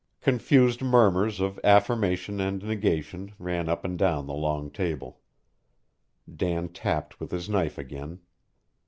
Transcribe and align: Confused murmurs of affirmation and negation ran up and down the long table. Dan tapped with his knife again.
Confused 0.19 0.81
murmurs 0.81 1.39
of 1.39 1.59
affirmation 1.63 2.39
and 2.39 2.63
negation 2.63 3.35
ran 3.37 3.69
up 3.69 3.85
and 3.85 3.99
down 3.99 4.25
the 4.25 4.33
long 4.33 4.71
table. 4.71 5.19
Dan 6.27 6.69
tapped 6.69 7.19
with 7.19 7.29
his 7.29 7.47
knife 7.47 7.77
again. 7.77 8.21